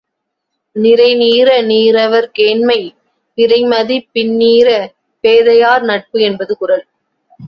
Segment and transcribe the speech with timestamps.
[0.75, 2.77] நிறைநீர நீரவர் கேண்மை
[3.37, 4.67] பிறைமதிப் பின்னீர
[5.23, 6.83] பேதையார் நட்பு என்பது குறள்.